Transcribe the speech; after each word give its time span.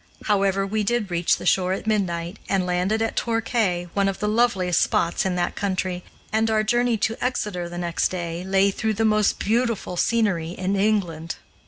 However, 0.23 0.65
we 0.65 0.83
did 0.83 1.11
reach 1.11 1.37
the 1.37 1.45
shore 1.45 1.73
at 1.73 1.85
midnight 1.85 2.39
and 2.49 2.65
landed 2.65 3.03
at 3.03 3.15
Torquay, 3.15 3.87
one 3.93 4.09
of 4.09 4.17
the 4.17 4.27
loveliest 4.27 4.81
spots 4.81 5.27
in 5.27 5.35
that 5.35 5.55
country, 5.55 6.03
and 6.33 6.49
our 6.49 6.63
journey 6.63 6.97
to 6.97 7.23
Exeter 7.23 7.69
the 7.69 7.77
next 7.77 8.07
day 8.07 8.43
lay 8.43 8.71
through 8.71 8.95
the 8.95 9.05
most 9.05 9.37
beautiful 9.37 9.97
scenery 9.97 10.53
in 10.53 10.75
England. 10.75 11.35